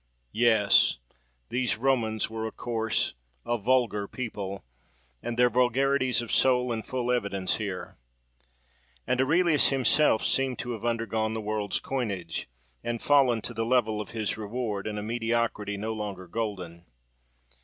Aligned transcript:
Yes! 0.33 0.97
these 1.49 1.77
Romans 1.77 2.27
were 2.27 2.47
a 2.47 2.51
coarse, 2.51 3.13
a 3.45 3.55
vulgar 3.55 4.07
people; 4.07 4.65
and 5.21 5.37
their 5.37 5.47
vulgarities 5.51 6.23
of 6.23 6.31
soul 6.31 6.71
in 6.73 6.81
full 6.81 7.11
evidence 7.11 7.57
here. 7.57 7.99
And 9.05 9.21
Aurelius 9.21 9.67
himself 9.67 10.25
seemed 10.25 10.57
to 10.57 10.71
have 10.71 10.83
undergone 10.85 11.35
the 11.35 11.39
world's 11.39 11.79
coinage, 11.79 12.49
and 12.83 12.99
fallen 12.99 13.41
to 13.43 13.53
the 13.53 13.63
level 13.63 14.01
of 14.01 14.09
his 14.09 14.37
reward, 14.39 14.87
in 14.87 14.97
a 14.97 15.03
mediocrity 15.03 15.77
no 15.77 15.93
longer 15.93 16.27
golden. 16.27 16.87